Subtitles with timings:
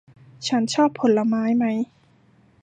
[0.47, 1.65] ฉันชอบผลไม้ไหม